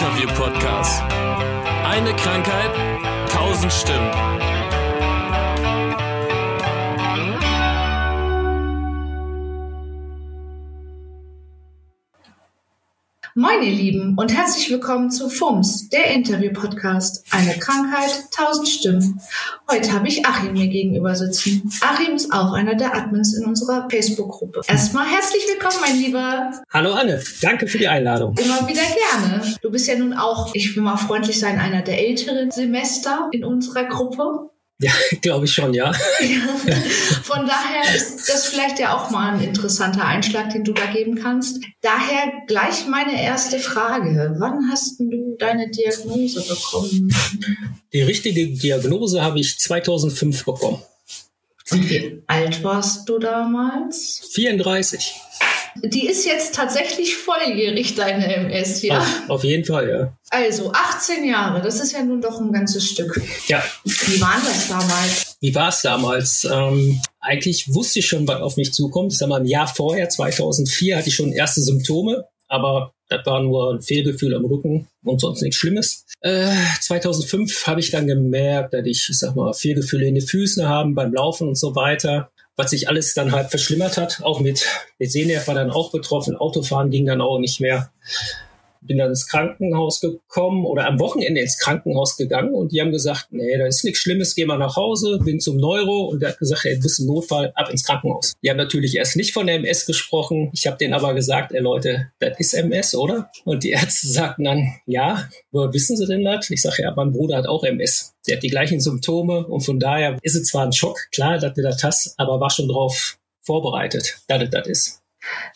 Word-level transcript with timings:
Interview-Podcast. 0.00 1.02
Eine 1.84 2.14
Krankheit, 2.16 2.70
tausend 3.30 3.70
Stimmen. 3.70 4.39
Moin 13.50 13.64
ihr 13.64 13.74
Lieben 13.74 14.14
und 14.16 14.32
herzlich 14.32 14.70
willkommen 14.70 15.10
zu 15.10 15.28
FUMS, 15.28 15.88
der 15.88 16.12
Interview-Podcast. 16.12 17.24
Eine 17.32 17.58
Krankheit, 17.58 18.26
tausend 18.30 18.68
Stimmen. 18.68 19.20
Heute 19.68 19.92
habe 19.92 20.06
ich 20.06 20.24
Achim 20.24 20.52
mir 20.52 20.68
gegenüber 20.68 21.16
sitzen. 21.16 21.68
Achim 21.80 22.14
ist 22.14 22.32
auch 22.32 22.52
einer 22.52 22.76
der 22.76 22.94
Admins 22.94 23.36
in 23.36 23.44
unserer 23.44 23.88
Facebook-Gruppe. 23.90 24.60
Erstmal 24.68 25.04
herzlich 25.04 25.42
willkommen, 25.48 25.80
mein 25.80 25.98
Lieber. 25.98 26.52
Hallo 26.72 26.92
Anne, 26.92 27.20
danke 27.42 27.66
für 27.66 27.78
die 27.78 27.88
Einladung. 27.88 28.38
Immer 28.38 28.68
wieder 28.68 28.82
gerne. 28.82 29.42
Du 29.62 29.70
bist 29.72 29.88
ja 29.88 29.98
nun 29.98 30.12
auch, 30.12 30.54
ich 30.54 30.76
will 30.76 30.84
mal 30.84 30.96
freundlich 30.96 31.40
sein, 31.40 31.58
einer 31.58 31.82
der 31.82 31.98
älteren 31.98 32.52
Semester 32.52 33.30
in 33.32 33.44
unserer 33.44 33.82
Gruppe. 33.84 34.50
Ja, 34.80 34.92
glaube 35.20 35.44
ich 35.44 35.52
schon, 35.52 35.74
ja. 35.74 35.92
Von 37.22 37.46
daher 37.46 37.94
ist 37.94 38.28
das 38.28 38.46
vielleicht 38.46 38.78
ja 38.78 38.96
auch 38.96 39.10
mal 39.10 39.34
ein 39.34 39.40
interessanter 39.40 40.04
Einschlag, 40.04 40.50
den 40.50 40.64
du 40.64 40.72
da 40.72 40.86
geben 40.86 41.16
kannst. 41.16 41.62
Daher 41.82 42.32
gleich 42.46 42.86
meine 42.86 43.22
erste 43.22 43.58
Frage. 43.58 44.36
Wann 44.38 44.70
hast 44.70 44.98
du 44.98 45.36
deine 45.38 45.70
Diagnose 45.70 46.42
bekommen? 46.42 47.14
Die 47.92 48.02
richtige 48.02 48.48
Diagnose 48.48 49.22
habe 49.22 49.40
ich 49.40 49.58
2005 49.58 50.44
bekommen. 50.44 50.82
Und 51.70 51.88
wie 51.90 52.22
alt 52.26 52.64
warst 52.64 53.08
du 53.08 53.18
damals? 53.18 54.30
34. 54.32 55.14
Die 55.76 56.06
ist 56.06 56.26
jetzt 56.26 56.54
tatsächlich 56.54 57.16
volljährig, 57.16 57.94
deine 57.94 58.34
MS, 58.34 58.82
ja? 58.82 58.98
Auf, 58.98 59.30
auf, 59.30 59.44
jeden 59.44 59.64
Fall, 59.64 59.88
ja. 59.88 60.16
Also 60.30 60.72
18 60.72 61.24
Jahre, 61.24 61.62
das 61.62 61.80
ist 61.80 61.92
ja 61.92 62.02
nun 62.02 62.20
doch 62.20 62.40
ein 62.40 62.52
ganzes 62.52 62.88
Stück. 62.88 63.20
Ja. 63.46 63.62
Wie 63.84 64.20
war 64.20 64.40
das 64.44 64.68
damals? 64.68 65.36
Wie 65.40 65.54
war 65.54 65.68
es 65.68 65.82
damals? 65.82 66.44
Ähm, 66.50 67.00
eigentlich 67.20 67.72
wusste 67.72 68.00
ich 68.00 68.06
schon, 68.06 68.26
was 68.28 68.40
auf 68.40 68.56
mich 68.56 68.72
zukommt. 68.72 69.12
Ich 69.12 69.18
sag 69.18 69.28
mal, 69.28 69.40
ein 69.40 69.46
Jahr 69.46 69.66
vorher, 69.66 70.08
2004, 70.08 70.96
hatte 70.96 71.08
ich 71.08 71.14
schon 71.14 71.32
erste 71.32 71.62
Symptome, 71.62 72.24
aber 72.48 72.92
das 73.08 73.26
war 73.26 73.42
nur 73.42 73.74
ein 73.74 73.82
Fehlgefühl 73.82 74.34
am 74.34 74.44
Rücken 74.44 74.88
und 75.04 75.20
sonst 75.20 75.42
nichts 75.42 75.56
Schlimmes. 75.56 76.04
Äh, 76.20 76.54
2005 76.80 77.66
habe 77.66 77.80
ich 77.80 77.90
dann 77.90 78.06
gemerkt, 78.06 78.74
dass 78.74 78.86
ich, 78.86 79.08
ich 79.10 79.18
sag 79.18 79.34
mal, 79.34 79.52
Fehlgefühle 79.52 80.06
in 80.06 80.14
den 80.14 80.26
Füßen 80.26 80.68
haben 80.68 80.94
beim 80.94 81.12
Laufen 81.12 81.48
und 81.48 81.58
so 81.58 81.74
weiter 81.74 82.30
was 82.60 82.70
sich 82.70 82.88
alles 82.88 83.14
dann 83.14 83.32
halt 83.32 83.50
verschlimmert 83.50 83.96
hat. 83.96 84.20
Auch 84.22 84.40
mit, 84.40 84.66
mit 84.98 85.10
Sehnerv 85.10 85.48
war 85.48 85.54
dann 85.54 85.70
auch 85.70 85.90
betroffen. 85.90 86.36
Autofahren 86.36 86.90
ging 86.90 87.06
dann 87.06 87.22
auch 87.22 87.38
nicht 87.38 87.60
mehr 87.60 87.90
bin 88.80 88.98
dann 88.98 89.10
ins 89.10 89.26
Krankenhaus 89.26 90.00
gekommen 90.00 90.64
oder 90.64 90.86
am 90.86 90.98
Wochenende 90.98 91.40
ins 91.40 91.58
Krankenhaus 91.58 92.16
gegangen 92.16 92.54
und 92.54 92.72
die 92.72 92.80
haben 92.80 92.92
gesagt, 92.92 93.28
nee, 93.30 93.56
da 93.58 93.66
ist 93.66 93.84
nichts 93.84 94.00
Schlimmes, 94.00 94.34
geh 94.34 94.46
mal 94.46 94.58
nach 94.58 94.76
Hause, 94.76 95.18
bin 95.22 95.40
zum 95.40 95.58
Neuro 95.58 96.06
und 96.06 96.20
der 96.20 96.30
hat 96.30 96.38
gesagt, 96.38 96.64
ey, 96.64 96.78
bist 96.78 97.00
im 97.00 97.06
Notfall, 97.06 97.52
ab 97.54 97.70
ins 97.70 97.84
Krankenhaus. 97.84 98.34
Die 98.42 98.50
haben 98.50 98.56
natürlich 98.56 98.96
erst 98.96 99.16
nicht 99.16 99.32
von 99.32 99.46
der 99.46 99.56
MS 99.56 99.86
gesprochen. 99.86 100.50
Ich 100.52 100.66
habe 100.66 100.76
denen 100.78 100.94
aber 100.94 101.14
gesagt, 101.14 101.52
ey 101.52 101.60
Leute, 101.60 102.10
das 102.18 102.38
ist 102.38 102.54
MS, 102.54 102.94
oder? 102.94 103.30
Und 103.44 103.64
die 103.64 103.70
Ärzte 103.70 104.08
sagten 104.08 104.44
dann, 104.44 104.74
ja, 104.86 105.28
woher 105.50 105.72
wissen 105.72 105.96
sie 105.96 106.06
denn 106.06 106.24
das? 106.24 106.48
Ich 106.50 106.62
sage, 106.62 106.82
ja, 106.82 106.92
mein 106.94 107.12
Bruder 107.12 107.36
hat 107.36 107.46
auch 107.46 107.64
MS. 107.64 108.14
Der 108.26 108.36
hat 108.36 108.42
die 108.42 108.48
gleichen 108.48 108.80
Symptome 108.80 109.46
und 109.46 109.60
von 109.60 109.78
daher 109.78 110.18
ist 110.22 110.34
es 110.34 110.48
zwar 110.48 110.64
ein 110.64 110.72
Schock, 110.72 110.98
klar, 111.12 111.38
dass 111.38 111.54
du 111.54 111.62
das 111.62 111.82
hast, 111.82 112.14
aber 112.18 112.40
war 112.40 112.50
schon 112.50 112.68
drauf 112.68 113.18
vorbereitet, 113.42 114.18
dass 114.28 114.42
es 114.42 114.50
das 114.50 114.66
ist. 114.66 115.02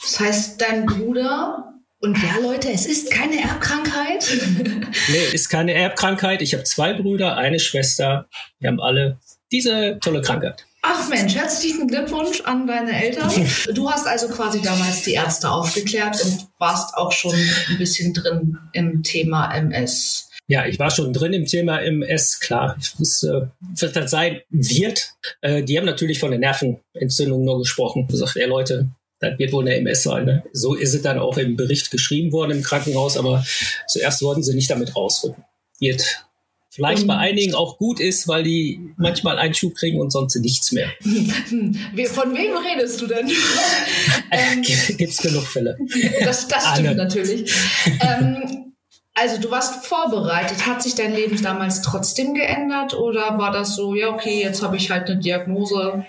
Das 0.00 0.20
heißt, 0.20 0.60
dein 0.60 0.86
Bruder 0.86 1.73
und 2.04 2.22
ja, 2.22 2.38
Leute, 2.42 2.70
es 2.70 2.84
ist 2.84 3.10
keine 3.10 3.40
Erbkrankheit. 3.40 4.30
nee, 5.08 5.24
ist 5.32 5.48
keine 5.48 5.72
Erbkrankheit. 5.72 6.42
Ich 6.42 6.52
habe 6.52 6.62
zwei 6.64 6.92
Brüder, 6.92 7.38
eine 7.38 7.58
Schwester. 7.58 8.28
Wir 8.58 8.68
haben 8.68 8.78
alle 8.78 9.18
diese 9.50 9.98
tolle 10.02 10.20
Krankheit. 10.20 10.66
Ach 10.82 11.08
Mensch, 11.08 11.34
herzlichen 11.34 11.88
Glückwunsch 11.88 12.42
an 12.42 12.66
deine 12.66 12.92
Eltern. 12.92 13.30
Du 13.72 13.90
hast 13.90 14.06
also 14.06 14.28
quasi 14.28 14.60
damals 14.60 15.02
die 15.02 15.14
Ärzte 15.14 15.50
aufgeklärt 15.50 16.22
und 16.22 16.46
warst 16.58 16.94
auch 16.94 17.10
schon 17.10 17.34
ein 17.34 17.78
bisschen 17.78 18.12
drin 18.12 18.58
im 18.74 19.02
Thema 19.02 19.54
MS. 19.54 20.28
Ja, 20.46 20.66
ich 20.66 20.78
war 20.78 20.90
schon 20.90 21.14
drin 21.14 21.32
im 21.32 21.46
Thema 21.46 21.80
MS, 21.80 22.38
klar. 22.38 22.76
Ich 22.78 23.00
wusste, 23.00 23.52
was 23.60 23.92
das 23.92 24.10
sein 24.10 24.42
wird. 24.50 25.14
Äh, 25.40 25.62
die 25.62 25.78
haben 25.78 25.86
natürlich 25.86 26.18
von 26.18 26.32
der 26.32 26.40
Nervenentzündung 26.40 27.44
nur 27.46 27.60
gesprochen. 27.60 28.06
Gesagt, 28.08 28.36
ey 28.36 28.44
Leute, 28.44 28.90
das 29.24 29.38
wird 29.38 29.52
wohl 29.52 29.64
eine 29.64 29.76
MS 29.76 30.02
sein. 30.02 30.24
Ne? 30.24 30.42
So 30.52 30.74
ist 30.74 30.94
es 30.94 31.02
dann 31.02 31.18
auch 31.18 31.36
im 31.38 31.56
Bericht 31.56 31.90
geschrieben 31.90 32.32
worden 32.32 32.52
im 32.52 32.62
Krankenhaus, 32.62 33.16
aber 33.16 33.44
zuerst 33.88 34.22
wollten 34.22 34.42
sie 34.42 34.54
nicht 34.54 34.70
damit 34.70 34.94
rausrücken. 34.94 35.44
Wird 35.80 36.24
vielleicht 36.70 37.06
bei 37.06 37.16
einigen 37.16 37.54
auch 37.54 37.78
gut 37.78 38.00
ist, 38.00 38.26
weil 38.26 38.42
die 38.42 38.80
manchmal 38.96 39.38
einen 39.38 39.54
Schub 39.54 39.76
kriegen 39.76 40.00
und 40.00 40.10
sonst 40.10 40.34
nichts 40.36 40.72
mehr. 40.72 40.88
Von 41.02 42.34
wem 42.34 42.56
redest 42.56 43.00
du 43.00 43.06
denn? 43.06 43.28
ähm, 44.30 44.62
Gibt 44.62 45.12
es 45.12 45.18
genug 45.18 45.44
Fälle. 45.44 45.78
Das, 46.24 46.48
das 46.48 46.72
stimmt 46.72 46.88
Anne. 46.88 46.96
natürlich. 46.96 47.52
Ähm, 48.00 48.72
also 49.14 49.40
du 49.40 49.50
warst 49.50 49.86
vorbereitet. 49.86 50.66
Hat 50.66 50.82
sich 50.82 50.96
dein 50.96 51.14
Leben 51.14 51.40
damals 51.40 51.82
trotzdem 51.82 52.34
geändert 52.34 52.94
oder 52.94 53.38
war 53.38 53.52
das 53.52 53.76
so, 53.76 53.94
ja 53.94 54.08
okay, 54.08 54.42
jetzt 54.42 54.62
habe 54.62 54.76
ich 54.76 54.90
halt 54.90 55.08
eine 55.08 55.20
Diagnose, 55.20 56.04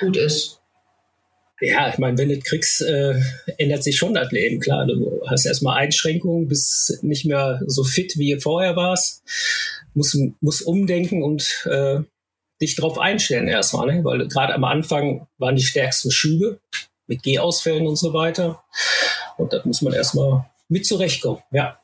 gut 0.00 0.16
ist? 0.16 0.60
Ja, 1.60 1.88
ich 1.88 1.98
meine, 1.98 2.18
wenn 2.18 2.28
du 2.28 2.38
kriegst, 2.40 2.82
äh, 2.82 3.14
ändert 3.58 3.84
sich 3.84 3.96
schon 3.96 4.14
das 4.14 4.32
Leben. 4.32 4.58
Klar, 4.60 4.86
du 4.86 5.22
hast 5.26 5.46
erstmal 5.46 5.78
Einschränkungen, 5.78 6.48
bist 6.48 6.98
nicht 7.02 7.24
mehr 7.24 7.62
so 7.66 7.84
fit, 7.84 8.18
wie 8.18 8.34
du 8.34 8.40
vorher 8.40 8.74
warst, 8.76 9.22
musst, 9.94 10.16
musst 10.40 10.66
umdenken 10.66 11.22
und 11.22 11.66
äh, 11.66 12.00
dich 12.60 12.76
drauf 12.76 12.98
einstellen 12.98 13.48
erstmal, 13.48 13.94
ne? 13.94 14.04
weil 14.04 14.26
gerade 14.28 14.54
am 14.54 14.64
Anfang 14.64 15.26
waren 15.38 15.56
die 15.56 15.62
stärksten 15.62 16.10
Schübe 16.10 16.58
mit 17.06 17.22
Gehausfällen 17.22 17.86
und 17.86 17.96
so 17.96 18.12
weiter. 18.12 18.62
Und 19.36 19.52
das 19.52 19.64
muss 19.64 19.82
man 19.82 19.92
erstmal 19.92 20.46
mit 20.68 20.86
zurechtkommen, 20.86 21.42
ja. 21.52 21.78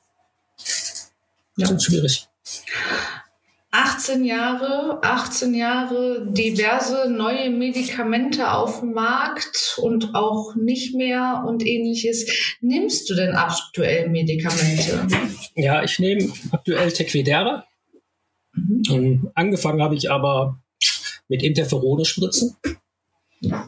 Das 1.57 1.71
ist 1.71 1.85
schwierig. 1.85 2.27
18 3.73 4.25
Jahre, 4.25 4.99
18 5.03 5.55
Jahre 5.55 6.27
diverse 6.29 7.09
neue 7.09 7.51
Medikamente 7.51 8.53
auf 8.53 8.81
dem 8.81 8.93
Markt 8.93 9.79
und 9.81 10.15
auch 10.15 10.57
nicht 10.57 10.95
mehr 10.97 11.45
und 11.47 11.65
ähnliches. 11.65 12.57
Nimmst 12.61 13.09
du 13.09 13.15
denn 13.15 13.35
aktuell 13.35 14.09
Medikamente? 14.09 15.07
Ja, 15.55 15.85
ich 15.85 15.99
nehme 16.01 16.33
aktuell 16.51 16.91
Tequidera. 16.91 17.65
Mhm. 18.55 19.31
Angefangen 19.35 19.83
habe 19.83 19.95
ich 19.95 20.11
aber 20.11 20.59
mit 21.29 21.43
Interferone-Spritzen. 21.43 22.57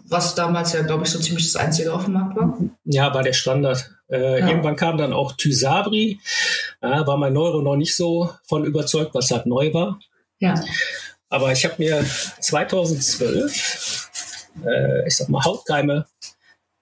Was 0.09 0.35
damals 0.35 0.75
ja, 0.75 0.83
glaube 0.83 1.05
ich, 1.05 1.11
so 1.11 1.19
ziemlich 1.19 1.51
das 1.51 1.57
Einzige 1.57 1.95
auf 1.95 2.05
dem 2.05 2.15
Markt 2.15 2.37
war. 2.37 2.59
Ja, 2.85 3.15
war 3.15 3.23
der 3.23 3.33
Standard. 3.33 3.91
Äh, 4.11 4.41
ja. 4.41 4.49
Irgendwann 4.49 4.77
kam 4.77 4.99
dann 4.99 5.15
auch 5.15 5.33
Tysabri. 5.33 6.19
Ja, 6.83 7.07
war 7.07 7.17
mein 7.17 7.33
Neuro 7.33 7.63
noch 7.63 7.77
nicht 7.77 7.97
so 7.97 8.31
von 8.45 8.65
überzeugt, 8.65 9.15
was 9.15 9.31
halt 9.31 9.47
neu 9.47 9.73
war. 9.73 10.01
Ja. 10.41 10.63
Aber 11.29 11.53
ich 11.53 11.65
habe 11.65 11.77
mir 11.79 12.05
2012, 12.41 14.11
äh, 14.67 15.07
ich 15.07 15.17
sag 15.17 15.29
mal, 15.29 15.45
Hautkeime 15.45 16.07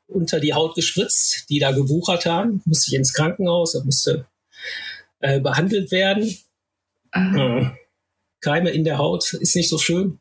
unter 0.09 0.41
die 0.41 0.55
Haut 0.55 0.75
gespritzt, 0.75 1.49
die 1.51 1.59
da 1.59 1.71
gewuchert 1.73 2.27
haben. 2.27 2.63
Musste 2.65 2.91
ich 2.91 2.97
ins 2.97 3.13
Krankenhaus, 3.13 3.73
da 3.73 3.85
musste 3.85 4.27
äh, 5.21 5.39
behandelt 5.39 5.93
werden. 5.93 6.37
Äh, 7.13 7.67
Keime 8.41 8.71
in 8.71 8.85
der 8.85 8.99
Haut 8.99 9.35
ist 9.35 9.55
nicht 9.55 9.69
so 9.69 9.79
schön. 9.79 10.19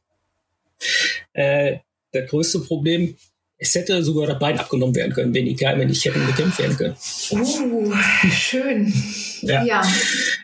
Äh, 1.33 1.79
das 2.11 2.29
größte 2.29 2.59
Problem, 2.59 3.17
es 3.61 3.75
hätte 3.75 4.01
sogar 4.03 4.25
das 4.25 4.39
Bein 4.39 4.57
abgenommen 4.57 4.95
werden 4.95 5.11
können, 5.11 5.33
wenn 5.33 5.45
die 5.45 5.55
Keime 5.55 5.85
nicht 5.85 6.03
hätten 6.05 6.25
bekämpft 6.25 6.59
werden 6.59 6.77
können. 6.77 6.95
Oh, 7.31 7.93
schön. 8.31 8.93
ja. 9.41 9.65
ja. 9.65 9.81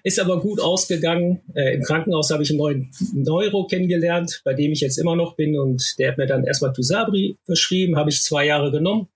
Ist 0.04 0.20
aber 0.20 0.42
gut 0.42 0.60
ausgegangen. 0.60 1.40
Äh, 1.56 1.76
Im 1.76 1.84
Krankenhaus 1.84 2.30
habe 2.32 2.44
ich 2.44 2.50
einen 2.50 2.58
neuen 2.58 2.92
Neuro 3.14 3.68
kennengelernt, 3.68 4.42
bei 4.44 4.54
dem 4.54 4.74
ich 4.74 4.82
jetzt 4.82 4.98
immer 4.98 5.16
noch 5.16 5.36
bin. 5.38 5.58
Und 5.58 5.96
der 5.98 6.10
hat 6.12 6.18
mir 6.18 6.26
dann 6.28 6.44
erstmal 6.44 6.74
Tysabri 6.74 7.38
verschrieben, 7.46 7.96
habe 7.96 8.10
ich 8.10 8.22
zwei 8.22 8.48
Jahre 8.48 8.70
genommen. 8.70 9.08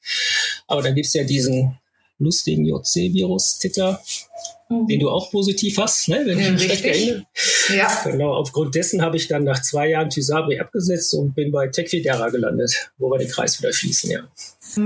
Aber 0.67 0.81
dann 0.81 0.95
gibt 0.95 1.07
es 1.07 1.13
ja 1.13 1.25
diesen 1.25 1.77
lustigen 2.19 2.65
JC-Virus, 2.65 3.59
Titter, 3.59 4.01
mhm. 4.69 4.87
den 4.87 4.99
du 4.99 5.09
auch 5.09 5.31
positiv 5.31 5.77
hast, 5.77 6.09
ne? 6.09 6.21
wenn 6.25 6.39
ich 6.39 6.51
mich 6.51 6.69
recht 6.69 6.85
erinnere. 6.85 7.25
Ja. 7.75 8.01
Genau, 8.03 8.33
aufgrund 8.33 8.75
dessen 8.75 9.01
habe 9.01 9.17
ich 9.17 9.27
dann 9.27 9.43
nach 9.43 9.61
zwei 9.61 9.89
Jahren 9.89 10.09
Tysabri 10.09 10.59
abgesetzt 10.59 11.13
und 11.13 11.35
bin 11.35 11.51
bei 11.51 11.67
Tecfidera 11.67 12.29
gelandet, 12.29 12.91
wo 12.97 13.09
wir 13.09 13.17
den 13.17 13.29
Kreis 13.29 13.59
wieder 13.59 13.73
schließen, 13.73 14.11
ja. 14.11 14.21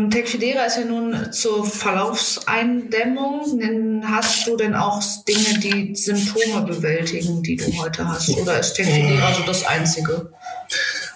Tecfidera 0.10 0.66
ist 0.66 0.78
ja 0.78 0.86
nun 0.86 1.34
zur 1.34 1.66
Verlaufseindämmung. 1.66 4.02
Hast 4.06 4.48
du 4.48 4.56
denn 4.56 4.76
auch 4.76 5.02
Dinge, 5.28 5.60
die 5.60 5.96
Symptome 5.96 6.66
bewältigen, 6.66 7.44
die 7.44 7.58
du 7.58 7.66
heute 7.78 8.08
hast? 8.08 8.30
Oder 8.30 8.60
ist 8.60 8.76
Tecfidera 8.76 9.34
so 9.34 9.44
das 9.44 9.66
Einzige? 9.66 10.32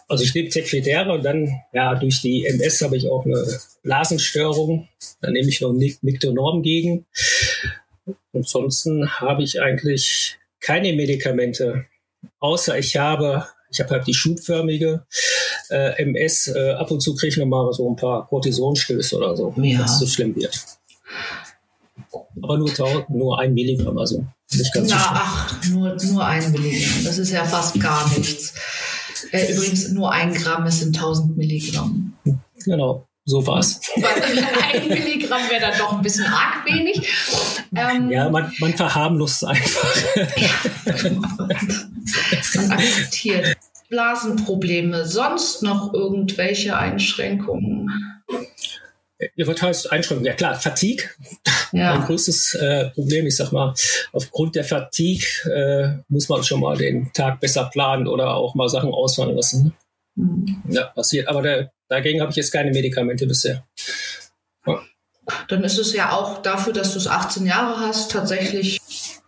Also 0.09 0.23
ich 0.23 0.33
nehme 0.33 0.49
Tecfidera 0.49 1.13
und 1.13 1.23
dann, 1.23 1.49
ja, 1.73 1.95
durch 1.95 2.21
die 2.21 2.45
MS 2.45 2.81
habe 2.81 2.97
ich 2.97 3.09
auch 3.09 3.25
eine 3.25 3.45
Blasenstörung. 3.83 4.87
Dann 5.21 5.33
nehme 5.33 5.49
ich 5.49 5.61
noch 5.61 5.73
Mictonorm 5.73 6.61
gegen. 6.61 7.05
Ansonsten 8.33 9.19
habe 9.19 9.43
ich 9.43 9.61
eigentlich 9.61 10.37
keine 10.59 10.93
Medikamente, 10.93 11.85
außer 12.39 12.77
ich 12.77 12.97
habe, 12.97 13.47
ich 13.71 13.79
habe 13.79 13.91
halt 13.91 14.07
die 14.07 14.13
schubförmige 14.13 15.05
äh, 15.69 16.01
MS, 16.01 16.47
äh, 16.47 16.71
ab 16.71 16.91
und 16.91 17.01
zu 17.01 17.15
kriege 17.15 17.29
ich 17.29 17.37
nochmal 17.37 17.71
so 17.73 17.89
ein 17.89 17.95
paar 17.95 18.27
Cortisonstöße 18.27 19.17
oder 19.17 19.35
so, 19.35 19.53
ja. 19.57 19.79
wenn 19.79 19.85
es 19.85 19.99
so 19.99 20.07
schlimm 20.07 20.35
wird. 20.35 20.59
Aber 22.41 22.57
nur, 22.57 22.71
nur 23.09 23.39
ein 23.39 23.53
Milligramm, 23.53 23.97
also 23.97 24.25
nicht 24.53 24.73
ganz 24.73 24.89
Na, 24.89 24.97
so 24.97 25.05
ach, 25.09 25.67
nur, 25.69 25.95
nur 26.03 26.25
ein 26.25 26.51
Milligramm, 26.51 27.03
das 27.03 27.17
ist 27.17 27.31
ja 27.31 27.43
fast 27.43 27.79
gar 27.79 28.07
nichts. 28.09 28.53
Äh, 29.31 29.51
übrigens, 29.51 29.89
nur 29.89 30.11
ein 30.11 30.33
Gramm, 30.33 30.65
es 30.67 30.79
sind 30.79 30.95
1000 30.95 31.35
Milligramm. 31.35 32.13
Genau. 32.63 33.06
So 33.29 33.45
war's. 33.45 33.81
ein 33.97 34.87
Milligramm 34.87 35.49
wäre 35.49 35.59
dann 35.59 35.77
doch 35.77 35.91
ein 35.91 36.01
bisschen 36.01 36.25
arg 36.27 36.65
wenig. 36.65 37.05
Ähm, 37.75 38.09
ja, 38.09 38.29
man, 38.29 38.53
man 38.59 38.73
verharmlost 38.73 39.43
einfach. 39.43 39.95
ja, 40.37 40.49
man 42.55 42.71
akzeptiert. 42.71 43.57
Blasenprobleme, 43.89 45.05
sonst 45.05 45.61
noch 45.61 45.93
irgendwelche 45.93 46.77
Einschränkungen? 46.77 47.91
Ja, 49.35 49.45
was 49.45 49.61
heißt 49.61 49.91
Einschränkungen? 49.91 50.25
Ja 50.25 50.33
klar, 50.33 50.55
Fatigue. 50.55 51.09
Ja. 51.73 51.95
Ein 51.95 52.05
größtes 52.05 52.53
äh, 52.53 52.91
Problem, 52.91 53.27
ich 53.27 53.35
sag 53.35 53.51
mal, 53.51 53.73
aufgrund 54.13 54.55
der 54.55 54.63
Fatigue 54.63 55.27
äh, 55.53 56.01
muss 56.07 56.29
man 56.29 56.45
schon 56.45 56.61
mal 56.61 56.77
den 56.77 57.11
Tag 57.11 57.41
besser 57.41 57.65
planen 57.65 58.07
oder 58.07 58.35
auch 58.35 58.55
mal 58.55 58.69
Sachen 58.69 58.93
ausfallen 58.93 59.35
lassen. 59.35 59.73
Mhm. 60.15 60.63
Ja, 60.69 60.85
passiert. 60.85 61.27
Aber 61.27 61.41
der, 61.41 61.71
dagegen 61.89 62.21
habe 62.21 62.31
ich 62.31 62.37
jetzt 62.37 62.51
keine 62.51 62.71
Medikamente 62.71 63.27
bisher. 63.27 63.65
Ja. 64.65 64.81
Dann 65.49 65.63
ist 65.63 65.77
es 65.77 65.93
ja 65.93 66.11
auch 66.11 66.41
dafür, 66.41 66.73
dass 66.73 66.93
du 66.93 66.99
es 66.99 67.07
18 67.07 67.45
Jahre 67.45 67.79
hast, 67.79 68.11
tatsächlich 68.11 68.79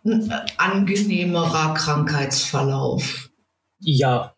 ein 0.06 0.32
angenehmerer 0.58 1.74
Krankheitsverlauf. 1.74 3.30
Ja, 3.80 4.34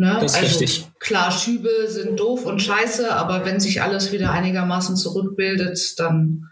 Ne? 0.00 0.16
Das 0.18 0.32
ist 0.32 0.38
also, 0.38 0.58
richtig. 0.58 0.90
Klar, 0.98 1.30
Schübe 1.30 1.68
sind 1.88 2.18
doof 2.18 2.46
und 2.46 2.62
scheiße, 2.62 3.14
aber 3.14 3.44
wenn 3.44 3.60
sich 3.60 3.82
alles 3.82 4.12
wieder 4.12 4.32
einigermaßen 4.32 4.96
zurückbildet, 4.96 5.98
dann 5.98 6.46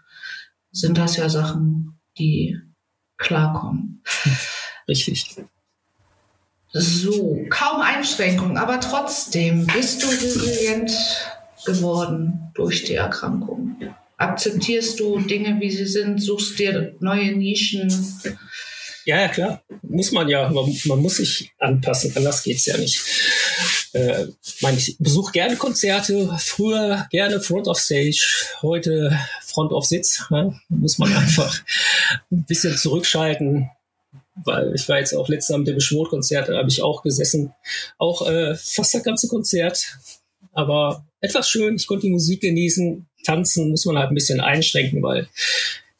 sind 0.71 0.99
das 0.99 1.17
ja 1.17 1.29
Sachen, 1.29 1.99
die 2.19 2.59
klarkommen. 3.17 4.03
Richtig. 4.87 5.35
So, 6.71 7.45
kaum 7.49 7.81
Einschränkungen, 7.81 8.57
aber 8.57 8.79
trotzdem 8.79 9.65
bist 9.67 10.03
du 10.03 10.07
resilient 10.07 10.91
geworden 11.65 12.51
durch 12.53 12.83
die 12.83 12.95
Erkrankung. 12.95 13.75
Akzeptierst 14.17 14.99
du 14.99 15.19
Dinge, 15.19 15.59
wie 15.59 15.71
sie 15.71 15.87
sind, 15.87 16.21
suchst 16.21 16.59
dir 16.59 16.95
neue 16.99 17.31
Nischen, 17.31 17.89
ja, 19.09 19.21
ja, 19.21 19.27
klar. 19.27 19.63
Muss 19.81 20.11
man 20.11 20.29
ja. 20.29 20.49
Man, 20.49 20.71
man 20.85 20.99
muss 20.99 21.15
sich 21.15 21.51
anpassen. 21.57 22.13
Anders 22.15 22.43
geht's 22.43 22.67
ja 22.67 22.77
nicht. 22.77 23.01
Äh, 23.93 24.27
mein, 24.61 24.77
ich 24.77 24.97
besuche 24.99 25.31
gerne 25.31 25.55
Konzerte. 25.55 26.29
Früher 26.37 27.07
gerne 27.09 27.41
Front 27.41 27.67
of 27.67 27.79
Stage. 27.79 28.21
Heute 28.61 29.17
Front 29.41 29.71
of 29.71 29.85
Sitz. 29.85 30.25
Ne? 30.29 30.59
Muss 30.69 30.99
man 30.99 31.11
einfach 31.17 31.59
ein 32.31 32.43
bisschen 32.43 32.77
zurückschalten. 32.77 33.71
Weil 34.45 34.73
ich 34.73 34.87
war 34.87 34.99
jetzt 34.99 35.13
auch 35.13 35.27
letztes 35.27 35.51
Mal 35.51 35.59
mit 35.59 35.67
dem 35.67 35.75
Beschwort-Konzert, 35.75 36.49
da 36.49 36.57
habe 36.57 36.69
ich 36.69 36.81
auch 36.81 37.01
gesessen. 37.01 37.53
Auch 37.97 38.27
äh, 38.27 38.55
fast 38.55 38.93
das 38.93 39.03
ganze 39.03 39.27
Konzert. 39.27 39.97
Aber 40.53 41.05
etwas 41.21 41.49
schön. 41.49 41.75
Ich 41.75 41.87
konnte 41.87 42.07
die 42.07 42.11
Musik 42.11 42.41
genießen. 42.41 43.05
Tanzen 43.25 43.71
muss 43.71 43.85
man 43.85 43.97
halt 43.97 44.11
ein 44.11 44.15
bisschen 44.15 44.39
einschränken, 44.39 45.03
weil 45.03 45.27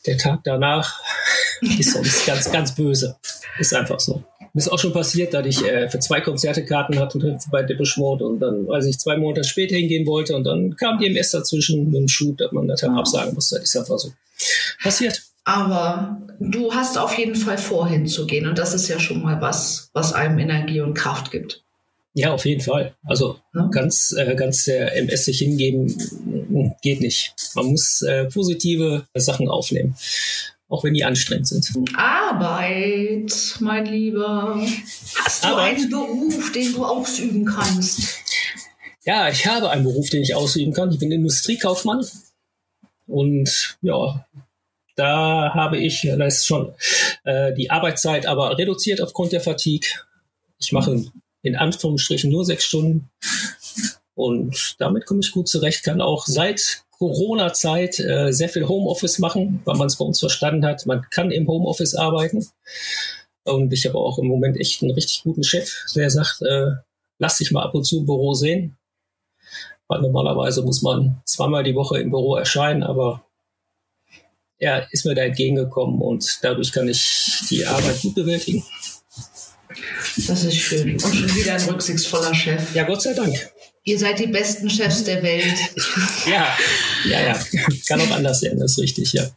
der 0.06 0.18
Tag 0.18 0.41
danach 0.44 1.01
ist 1.62 1.94
sonst 1.94 2.25
ganz, 2.25 2.51
ganz 2.51 2.75
böse. 2.75 3.18
Ist 3.59 3.74
einfach 3.74 4.00
so. 4.00 4.24
Mir 4.53 4.62
ist 4.62 4.69
auch 4.69 4.80
schon 4.80 4.94
passiert, 4.94 5.33
dass 5.33 5.45
ich 5.45 5.63
äh, 5.63 5.89
für 5.89 6.00
zwei 6.00 6.21
Konzerte 6.21 6.65
Karten 6.65 6.97
hatte 6.97 7.38
bei 7.51 7.62
Depeche 7.62 8.00
Mode 8.00 8.25
und 8.25 8.39
dann, 8.39 8.68
als 8.71 8.86
ich 8.86 8.97
zwei 8.97 9.15
Monate 9.18 9.44
später 9.44 9.75
hingehen 9.75 10.07
wollte 10.07 10.36
und 10.36 10.44
dann 10.44 10.75
kam 10.75 10.97
die 10.97 11.07
MS 11.07 11.31
dazwischen 11.31 11.86
mit 11.86 11.95
dem 11.95 12.07
Shoot, 12.07 12.41
dass 12.41 12.51
man 12.51 12.68
das 12.68 12.81
dann 12.81 12.97
absagen 12.97 13.36
musste. 13.36 13.59
Das 13.59 13.65
ist 13.65 13.77
einfach 13.77 14.00
so 14.00 14.12
passiert. 14.81 15.21
Aber 15.50 16.22
du 16.40 16.72
hast 16.75 17.00
auf 17.00 17.18
jeden 17.18 17.34
Fall 17.34 17.57
vor, 17.57 17.90
hinzugehen 17.90 18.46
und 18.46 18.60
das 18.60 18.75
ist 18.75 18.88
ja 18.88 19.00
schon 19.00 19.24
mal 19.24 19.42
was, 19.42 19.90
was 19.94 20.13
einem 20.13 20.38
Energie 20.38 20.80
und 20.80 20.94
Kraft 20.94 21.31
gibt. 21.31 21.63
Ja, 22.13 22.34
auf 22.34 22.46
jeden 22.46 22.62
Fall. 22.62 22.94
Also 23.04 23.40
ja. 23.56 23.68
ganz, 23.72 24.13
äh, 24.16 24.36
ganz 24.36 24.66
der 24.66 24.96
MS 24.96 25.25
sich 25.25 25.40
hingeben 25.40 26.75
geht 26.84 27.01
nicht. 27.01 27.34
Man 27.56 27.68
muss 27.68 28.04
äh, 28.04 28.25
positive 28.25 29.07
Sachen 29.16 29.50
aufnehmen 29.50 29.96
auch 30.72 30.84
wenn 30.84 30.94
die 30.94 31.04
anstrengend 31.04 31.48
sind. 31.48 31.72
Arbeit, 31.96 33.34
mein 33.60 33.88
Lieber. 33.88 34.63
Hast 35.16 35.44
du 35.44 35.48
Arbeit? 35.48 35.78
einen 35.78 35.90
Beruf, 35.90 36.51
den 36.51 36.74
du 36.74 36.86
ausüben 36.86 37.44
kannst? 37.44 38.19
Ja, 39.04 39.30
ich 39.30 39.48
habe 39.48 39.72
einen 39.72 39.84
Beruf, 39.84 40.12
den 40.12 40.22
ich 40.22 40.36
ausüben 40.36 40.72
kann. 40.72 40.92
Ich 40.92 41.00
bin 41.00 41.12
Industriekaufmann. 41.12 42.06
Und 43.07 43.80
ja, 43.81 44.24
da 45.00 45.54
habe 45.54 45.78
ich, 45.78 46.01
da 46.01 46.25
ist 46.25 46.46
schon 46.46 46.74
äh, 47.24 47.54
die 47.54 47.72
Arbeitszeit 47.72 48.25
aber 48.25 48.57
reduziert 48.57 49.01
aufgrund 49.01 49.31
der 49.31 49.42
Fatigue. 49.42 49.90
Ich 50.60 50.74
mache 50.74 51.06
in 51.42 51.56
Anführungsstrichen 51.56 52.30
nur 52.30 52.44
sechs 52.44 52.66
Stunden. 52.66 53.10
Und 54.13 54.75
damit 54.80 55.06
komme 55.06 55.22
ich 55.24 55.31
gut 55.31 55.48
zurecht, 55.48 55.84
kann 55.84 56.01
auch 56.01 56.25
seit 56.25 56.84
Corona-Zeit 56.98 58.00
äh, 58.00 58.34
sehr 58.34 58.50
viel 58.50 58.68
Homeoffice 58.68 59.19
machen, 59.19 59.62
weil 59.63 59.78
man 59.78 59.88
es 59.88 59.96
bei 59.96 60.04
uns 60.04 60.19
verstanden 60.19 60.66
hat. 60.66 60.86
Man 60.86 61.06
kann 61.10 61.31
im 61.31 61.48
Homeoffice 61.48 61.96
arbeiten. 61.96 62.46
Und 63.46 63.72
ich 63.72 63.86
habe 63.86 63.98
auch 63.98 64.19
im 64.19 64.28
Moment 64.28 64.57
echt 64.57 64.81
einen 64.81 64.92
richtig 64.92 65.24
guten 65.24 65.44
Chef, 65.44 65.74
der 65.96 66.10
sagt, 66.10 66.42
äh, 66.42 66.72
lass 67.19 67.38
dich 67.38 67.51
mal 67.51 67.63
ab 67.63 67.74
und 67.74 67.86
zu 67.86 68.00
im 68.00 68.06
Büro 68.06 68.34
sehen. 68.34 68.78
Weil 69.88 70.01
normalerweise 70.01 70.62
muss 70.62 70.81
man 70.81 71.22
zweimal 71.25 71.63
die 71.63 71.75
Woche 71.75 72.00
im 72.00 72.10
Büro 72.10 72.36
erscheinen, 72.36 72.84
aber 72.84 73.28
er 74.59 74.88
ist 74.91 75.06
mir 75.06 75.15
da 75.15 75.23
entgegengekommen 75.23 76.01
und 76.01 76.39
dadurch 76.41 76.71
kann 76.71 76.88
ich 76.88 77.44
die 77.50 77.65
Arbeit 77.65 78.01
gut 78.01 78.15
bewältigen. 78.15 78.63
Das 80.27 80.44
ist 80.44 80.56
schön. 80.57 80.94
Und 80.94 81.01
schon 81.01 81.35
wieder 81.35 81.53
ein 81.53 81.61
rücksichtsvoller 81.61 82.35
Chef. 82.35 82.75
Ja, 82.75 82.83
Gott 82.83 83.01
sei 83.01 83.13
Dank. 83.13 83.35
Ihr 83.85 83.97
seid 83.97 84.19
die 84.19 84.27
besten 84.27 84.69
Chefs 84.69 85.03
der 85.06 85.23
Welt. 85.23 85.56
ja, 86.25 86.56
ja, 87.06 87.21
ja. 87.21 87.39
Kann 87.88 88.01
auch 88.01 88.11
anders 88.11 88.41
sein, 88.41 88.59
das 88.59 88.71
ist 88.71 88.79
richtig, 88.79 89.13
ja. 89.13 89.29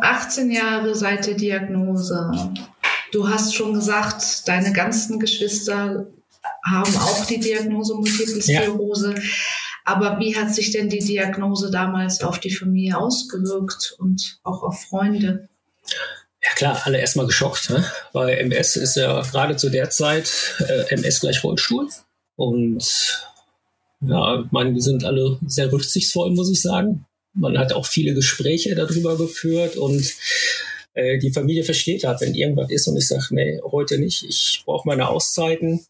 18 0.00 0.50
Jahre 0.50 0.94
seit 0.94 1.26
der 1.26 1.34
Diagnose. 1.34 2.30
Du 3.12 3.28
hast 3.28 3.54
schon 3.54 3.74
gesagt, 3.74 4.46
deine 4.48 4.72
ganzen 4.72 5.20
Geschwister 5.20 6.06
haben 6.66 6.96
auch 6.96 7.24
die 7.26 7.38
Diagnose 7.38 7.94
Multiple 7.94 8.42
Sklerose. 8.42 9.14
Ja. 9.14 9.22
Aber 9.84 10.18
wie 10.18 10.34
hat 10.34 10.54
sich 10.54 10.70
denn 10.70 10.88
die 10.88 10.98
Diagnose 10.98 11.70
damals 11.70 12.22
auf 12.22 12.38
die 12.38 12.54
Familie 12.54 12.98
ausgewirkt 12.98 13.94
und 13.98 14.38
auch 14.42 14.62
auf 14.62 14.82
Freunde? 14.82 15.48
Ja 16.42 16.50
klar, 16.56 16.80
alle 16.84 16.98
erstmal 16.98 17.26
geschockt, 17.26 17.70
ne? 17.70 17.84
weil 18.12 18.38
MS 18.38 18.76
ist 18.76 18.96
ja 18.96 19.20
gerade 19.22 19.56
zu 19.56 19.70
der 19.70 19.90
Zeit 19.90 20.30
äh, 20.66 20.94
MS 20.94 21.20
gleich 21.20 21.44
Rollstuhl. 21.44 21.88
Und 22.36 23.28
ja, 24.00 24.40
ich 24.40 24.52
meine, 24.52 24.74
wir 24.74 24.82
sind 24.82 25.04
alle 25.04 25.38
sehr 25.46 25.70
rücksichtsvoll, 25.70 26.30
muss 26.32 26.50
ich 26.50 26.60
sagen. 26.60 27.06
Man 27.34 27.58
hat 27.58 27.72
auch 27.72 27.86
viele 27.86 28.14
Gespräche 28.14 28.74
darüber 28.74 29.16
geführt 29.16 29.76
und 29.76 30.14
äh, 30.94 31.18
die 31.18 31.32
Familie 31.32 31.64
versteht 31.64 32.04
halt, 32.04 32.20
wenn 32.20 32.34
irgendwas 32.34 32.70
ist 32.70 32.86
und 32.88 32.96
ich 32.96 33.08
sage, 33.08 33.26
nee, 33.30 33.60
heute 33.62 33.98
nicht, 33.98 34.24
ich 34.28 34.62
brauche 34.64 34.86
meine 34.86 35.08
Auszeiten, 35.08 35.84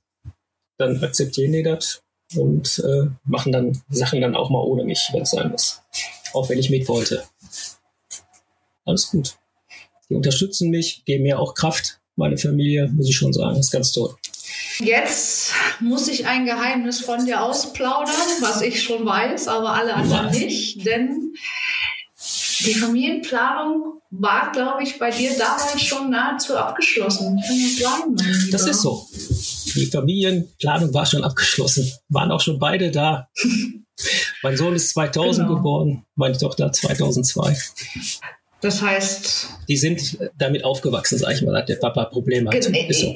dann 0.79 1.03
akzeptieren 1.03 1.53
die 1.53 1.63
das 1.63 2.04
und 2.37 2.83
äh, 2.85 3.09
machen 3.25 3.53
dann 3.53 3.83
Sachen 3.91 4.21
dann 4.21 4.35
auch 4.35 4.51
mal 4.51 4.61
ohne 4.61 4.85
mich, 4.85 5.09
wenn 5.13 5.23
es 5.23 5.31
sein 5.31 5.51
muss. 5.51 5.83
Auch 6.33 6.49
wenn 6.49 6.59
ich 6.59 6.71
mit 6.71 6.89
wollte. 6.89 7.25
Alles 8.85 9.11
gut. 9.11 9.37
Die 10.09 10.15
unterstützen 10.15 10.71
mich, 10.71 11.05
geben 11.05 11.23
mir 11.25 11.39
auch 11.39 11.55
Kraft. 11.55 12.01
Meine 12.17 12.37
Familie, 12.37 12.89
muss 12.89 13.09
ich 13.09 13.17
schon 13.17 13.33
sagen, 13.33 13.59
ist 13.59 13.71
ganz 13.71 13.93
toll. 13.93 14.15
Jetzt 14.79 15.53
muss 15.81 16.09
ich 16.09 16.27
ein 16.27 16.47
Geheimnis 16.47 17.01
von 17.01 17.25
dir 17.25 17.43
ausplaudern, 17.43 18.15
was 18.41 18.61
ich 18.61 18.83
schon 18.83 19.07
weiß, 19.07 19.49
aber 19.49 19.73
alle 19.73 19.95
anderen 19.95 20.31
nicht, 20.31 20.85
denn 20.85 21.35
die 22.61 22.75
Familienplanung 22.75 24.01
war, 24.11 24.53
glaube 24.53 24.83
ich, 24.83 24.99
bei 24.99 25.11
dir 25.11 25.37
damals 25.37 25.81
schon 25.81 26.11
nahezu 26.11 26.57
abgeschlossen. 26.57 27.41
Kann 27.47 27.57
das 27.59 27.77
sein, 27.79 28.15
mein 28.15 28.33
Lieber? 28.33 28.51
Das 28.51 28.67
ist 28.67 28.83
so. 28.83 29.07
Die 29.75 29.87
Familienplanung 29.87 30.93
war 30.95 31.07
schon 31.07 31.25
abgeschlossen. 31.25 31.91
Waren 32.09 32.31
auch 32.31 32.41
schon 32.41 32.59
beide 32.59 32.91
da. 32.91 33.29
mein 34.43 34.57
Sohn 34.57 34.75
ist 34.75 34.91
2000 34.91 35.47
genau. 35.47 35.57
geboren, 35.59 36.05
meine 36.15 36.37
Tochter 36.37 36.73
2002. 36.73 37.57
Das 38.61 38.83
heißt. 38.83 39.49
Die 39.69 39.77
sind 39.77 40.19
damit 40.39 40.65
aufgewachsen, 40.65 41.19
sag 41.19 41.35
ich 41.35 41.43
mal, 41.43 41.53
dass 41.53 41.67
der 41.67 41.77
Papa 41.77 42.07
Probleme 42.07 42.51
hat. 42.51 42.57
Ist 42.57 43.01
so 43.01 43.15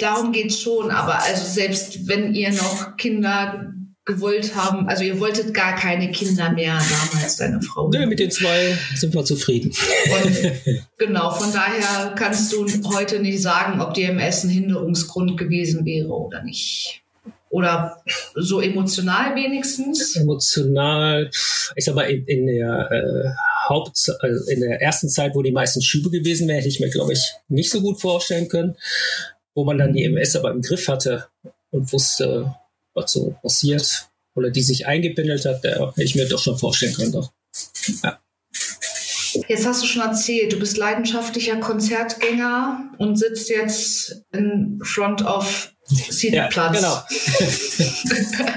darum 0.00 0.32
geht 0.32 0.50
es 0.50 0.60
schon, 0.60 0.90
aber 0.90 1.22
also 1.22 1.44
selbst 1.44 2.08
wenn 2.08 2.34
ihr 2.34 2.52
noch 2.52 2.96
Kinder 2.96 3.72
gewollt 4.06 4.54
haben, 4.54 4.88
also 4.88 5.02
ihr 5.02 5.18
wolltet 5.18 5.52
gar 5.52 5.74
keine 5.74 6.10
Kinder 6.12 6.52
mehr 6.52 6.78
damals, 6.78 7.36
deine 7.36 7.60
Frau. 7.60 7.90
Nee, 7.90 8.06
mit 8.06 8.20
den 8.20 8.30
zwei 8.30 8.78
sind 8.94 9.12
wir 9.12 9.24
zufrieden. 9.24 9.72
Und, 10.24 10.52
genau, 10.96 11.32
von 11.32 11.52
daher 11.52 12.14
kannst 12.14 12.52
du 12.52 12.66
heute 12.94 13.18
nicht 13.18 13.42
sagen, 13.42 13.80
ob 13.80 13.94
die 13.94 14.04
MS 14.04 14.44
ein 14.44 14.50
Hinderungsgrund 14.50 15.36
gewesen 15.36 15.84
wäre 15.84 16.08
oder 16.08 16.42
nicht. 16.44 17.02
Oder 17.50 18.02
so 18.34 18.60
emotional 18.60 19.34
wenigstens. 19.34 20.14
Emotional, 20.14 21.28
ich 21.74 21.84
sag 21.84 21.96
mal, 21.96 22.08
in, 22.08 22.24
in 22.26 22.46
der 22.46 22.90
äh, 22.92 23.28
Haupt, 23.68 24.08
also 24.20 24.50
in 24.50 24.60
der 24.60 24.80
ersten 24.80 25.08
Zeit, 25.08 25.34
wo 25.34 25.42
die 25.42 25.52
meisten 25.52 25.82
Schübe 25.82 26.10
gewesen 26.10 26.46
wären, 26.46 26.58
hätte 26.58 26.68
ich 26.68 26.80
mir, 26.80 26.90
glaube 26.90 27.12
ich, 27.12 27.32
nicht 27.48 27.70
so 27.70 27.80
gut 27.80 28.00
vorstellen 28.00 28.48
können. 28.48 28.76
Wo 29.54 29.64
man 29.64 29.78
dann 29.78 29.94
die 29.94 30.04
MS 30.04 30.36
aber 30.36 30.50
im 30.50 30.60
Griff 30.60 30.86
hatte 30.86 31.26
und 31.70 31.92
wusste, 31.92 32.54
was 32.96 33.12
so 33.12 33.36
passiert 33.42 34.08
oder 34.34 34.50
die 34.50 34.62
sich 34.62 34.86
eingependelt 34.86 35.44
hat, 35.44 35.62
der 35.62 35.92
ich 35.96 36.14
mir 36.14 36.28
doch 36.28 36.42
schon 36.42 36.58
vorstellen. 36.58 37.12
Doch. 37.12 37.30
Ja. 38.02 38.20
Jetzt 39.48 39.66
hast 39.66 39.82
du 39.82 39.86
schon 39.86 40.02
erzählt, 40.02 40.52
du 40.52 40.58
bist 40.58 40.76
leidenschaftlicher 40.76 41.56
Konzertgänger 41.56 42.90
und 42.98 43.16
sitzt 43.16 43.50
jetzt 43.50 44.24
in 44.32 44.80
front 44.82 45.22
of 45.22 45.72
Seatenplatz. 45.84 46.80
Ja, 46.80 47.04
genau. 47.08 48.46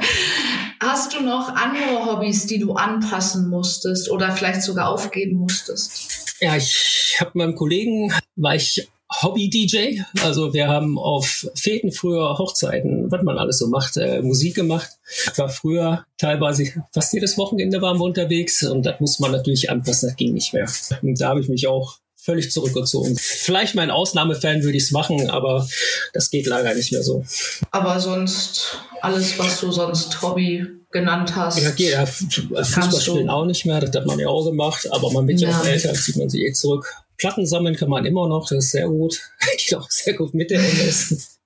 hast 0.80 1.14
du 1.14 1.22
noch 1.22 1.50
andere 1.50 2.06
Hobbys, 2.06 2.48
die 2.48 2.60
du 2.60 2.74
anpassen 2.74 3.50
musstest 3.50 4.10
oder 4.10 4.32
vielleicht 4.32 4.64
sogar 4.64 4.90
aufgeben 4.90 5.38
musstest? 5.38 6.36
Ja, 6.40 6.56
ich 6.56 7.18
habe 7.20 7.32
meinem 7.34 7.56
Kollegen, 7.56 8.14
war 8.36 8.56
ich 8.56 8.88
Hobby-DJ. 9.12 10.02
Also 10.24 10.54
wir 10.54 10.68
haben 10.68 10.98
auf 10.98 11.48
Feten 11.56 11.92
früher 11.92 12.38
Hochzeiten, 12.38 13.12
was 13.12 13.24
man 13.24 13.38
alles 13.38 13.60
so 13.60 13.68
macht, 13.68 13.98
äh, 13.98 14.22
Musik 14.22 14.56
gemacht. 14.56 14.90
War 15.36 15.50
früher 15.50 16.06
teilweise 16.18 16.72
fast 16.94 17.14
jedes 17.14 17.38
Wochenende 17.38 17.82
waren 17.82 17.98
wir 17.98 18.06
unterwegs 18.06 18.64
und 18.64 18.86
das 18.86 19.00
muss 19.00 19.20
man 19.20 19.32
natürlich 19.32 19.70
anpassen, 19.70 20.10
das 20.10 20.16
ging 20.16 20.34
nicht 20.34 20.54
mehr. 20.54 20.70
Und 21.02 21.20
da 21.20 21.30
habe 21.30 21.42
ich 21.42 21.50
mich 21.50 21.68
auch 21.68 21.98
völlig 22.16 22.52
zurückgezogen. 22.52 23.18
Vielleicht 23.18 23.76
mein 23.76 23.90
Ausnahmefan 23.90 24.62
würde 24.62 24.78
ich 24.78 24.84
es 24.84 24.92
machen, 24.92 25.30
aber 25.30 25.68
das 26.14 26.30
geht 26.30 26.46
leider 26.46 26.76
nicht 26.76 26.92
mehr 26.92 27.02
so. 27.02 27.24
Aber 27.72 28.00
sonst 28.00 28.78
alles, 29.02 29.40
was 29.40 29.62
du 29.62 29.72
sonst 29.72 30.22
Hobby 30.22 30.79
genannt 30.92 31.36
hast. 31.36 31.62
Ja, 31.62 31.72
geht 31.72 31.92
ja. 31.92 32.06
Fußball 32.06 33.02
spielen 33.02 33.30
auch 33.30 33.46
nicht 33.46 33.66
mehr, 33.66 33.80
das 33.80 33.96
hat 33.96 34.06
man 34.06 34.20
ja 34.20 34.28
auch 34.28 34.46
gemacht, 34.46 34.88
aber 34.92 35.12
man 35.12 35.28
wird 35.28 35.40
ja, 35.40 35.50
ja 35.50 35.60
auch 35.60 35.66
älter, 35.66 35.94
zieht 35.94 36.18
man 36.18 36.30
sich 36.30 36.42
eh 36.42 36.54
zurück. 36.54 36.86
Platten 37.18 37.46
sammeln 37.46 37.76
kann 37.76 37.90
man 37.90 38.06
immer 38.06 38.28
noch, 38.28 38.48
das 38.48 38.66
ist 38.66 38.72
sehr 38.72 38.88
gut. 38.88 39.20
Geht 39.58 39.76
auch 39.76 39.90
sehr 39.90 40.14
gut 40.14 40.34
mit 40.34 40.52
der 40.52 40.60
MS. 40.60 41.40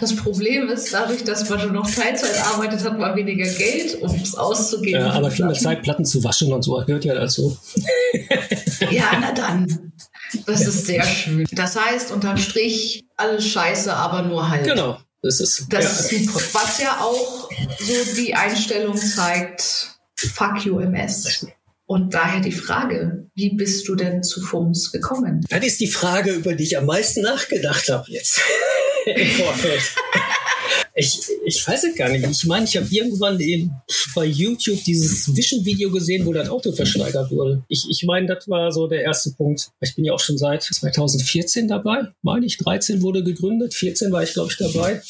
Das 0.00 0.14
Problem 0.16 0.68
ist, 0.68 0.94
dadurch, 0.94 1.24
dass 1.24 1.48
man 1.50 1.60
nur 1.60 1.72
noch 1.72 1.90
Teilzeit 1.90 2.40
arbeitet, 2.42 2.84
hat 2.84 2.98
man 2.98 3.16
weniger 3.16 3.50
Geld, 3.52 4.00
um 4.00 4.14
es 4.14 4.34
auszugeben. 4.34 5.00
Ja, 5.00 5.10
aber 5.10 5.30
viel 5.30 5.44
mehr 5.44 5.54
Zeit, 5.54 5.82
Platten 5.82 6.04
zu 6.04 6.22
waschen 6.22 6.52
und 6.52 6.62
so, 6.62 6.82
gehört 6.86 7.04
ja 7.04 7.14
dazu. 7.14 7.56
Ja, 8.90 9.10
na 9.20 9.32
dann. 9.32 9.92
Das 10.46 10.66
ist 10.66 10.86
sehr 10.86 11.04
schön. 11.04 11.46
Das 11.52 11.76
heißt, 11.76 12.12
unterm 12.12 12.38
Strich, 12.38 13.04
alles 13.16 13.46
scheiße, 13.46 13.92
aber 13.92 14.22
nur 14.22 14.48
halt. 14.48 14.64
Genau, 14.64 14.98
das 15.24 15.40
ist. 15.40 15.66
Das 15.70 15.84
ja. 15.84 16.18
ist 16.18 16.26
super. 16.26 16.44
Was 16.52 16.78
ja 16.80 17.00
auch 17.00 17.50
so 17.78 18.14
die 18.16 18.34
Einstellung 18.34 18.96
zeigt, 18.96 19.98
fuck 20.16 20.64
you 20.64 20.78
MS. 20.78 21.46
Und 21.86 22.14
daher 22.14 22.40
die 22.40 22.52
Frage, 22.52 23.26
wie 23.34 23.54
bist 23.54 23.88
du 23.88 23.94
denn 23.94 24.22
zu 24.22 24.40
FUMS 24.40 24.92
gekommen? 24.92 25.44
Das 25.50 25.64
ist 25.64 25.80
die 25.80 25.86
Frage, 25.86 26.32
über 26.32 26.54
die 26.54 26.64
ich 26.64 26.78
am 26.78 26.86
meisten 26.86 27.22
nachgedacht 27.22 27.88
habe 27.88 28.10
jetzt 28.10 28.40
im 29.06 29.26
Vorfeld. 29.28 29.82
Ich, 30.96 31.20
ich 31.44 31.66
weiß 31.66 31.84
es 31.84 31.96
gar 31.96 32.08
nicht. 32.08 32.24
Ich 32.24 32.44
meine, 32.44 32.66
ich 32.66 32.76
habe 32.76 32.86
irgendwann 32.88 33.40
eben 33.40 33.72
bei 34.14 34.26
YouTube 34.26 34.82
dieses 34.84 35.34
Vision-Video 35.34 35.90
gesehen, 35.90 36.24
wo 36.24 36.32
das 36.32 36.48
Auto 36.48 36.70
verschleudert 36.70 37.32
wurde. 37.32 37.64
Ich, 37.68 37.84
ich 37.90 38.04
meine, 38.04 38.28
das 38.28 38.48
war 38.48 38.70
so 38.70 38.86
der 38.86 39.02
erste 39.02 39.32
Punkt. 39.32 39.70
Ich 39.80 39.96
bin 39.96 40.04
ja 40.04 40.12
auch 40.12 40.20
schon 40.20 40.38
seit 40.38 40.62
2014 40.62 41.66
dabei, 41.66 42.12
meine 42.22 42.46
ich. 42.46 42.58
13 42.58 43.02
wurde 43.02 43.24
gegründet, 43.24 43.74
14 43.74 44.12
war 44.12 44.22
ich, 44.22 44.34
glaube 44.34 44.52
ich, 44.52 44.56
dabei. 44.56 45.02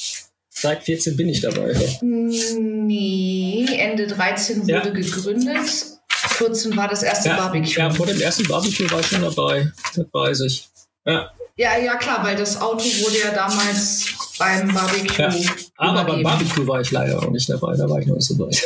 Seit 0.48 0.84
14 0.84 1.16
bin 1.16 1.28
ich 1.28 1.42
dabei. 1.42 1.74
Nee, 2.00 3.66
Ende 3.76 4.06
13 4.06 4.62
wurde 4.62 4.72
ja. 4.72 4.88
gegründet. 4.88 5.68
14 6.08 6.76
war 6.76 6.88
das 6.88 7.02
erste 7.02 7.28
ja, 7.28 7.36
Barbecue. 7.36 7.78
Ja, 7.78 7.90
vor 7.90 8.06
dem 8.06 8.20
ersten 8.20 8.48
Barbecue 8.48 8.90
war 8.90 9.00
ich 9.00 9.06
schon 9.06 9.20
dabei. 9.20 9.70
Das 9.94 10.06
weiß 10.10 10.40
ich. 10.40 10.68
Ja. 11.04 11.30
Ja, 11.56 11.78
ja, 11.78 11.94
klar, 11.96 12.24
weil 12.24 12.36
das 12.36 12.60
Auto 12.60 12.84
wurde 12.84 13.18
ja 13.18 13.32
damals 13.32 14.13
beim 14.38 14.72
Barbecue. 14.72 15.22
Ja. 15.22 15.34
Aber 15.76 16.04
beim 16.04 16.22
Barbecue 16.22 16.66
war 16.66 16.80
ich 16.80 16.90
leider 16.90 17.18
auch 17.18 17.30
nicht 17.30 17.48
dabei, 17.48 17.76
da 17.76 17.88
war 17.88 18.00
ich 18.00 18.06
noch 18.06 18.16
nicht 18.16 18.26
so 18.26 18.38
weit. 18.38 18.62